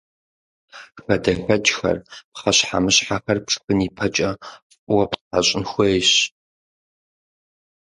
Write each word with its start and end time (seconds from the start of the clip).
ХадэхэкӀхэр, 1.03 1.97
пхъэщхьэмыщхьэхэр 2.33 3.37
пшхын 3.45 3.79
ипэкӀэ 3.87 4.29
фӀыуэ 4.83 5.03
птхьэщӀын 5.11 5.63
хуейщ. 5.71 6.11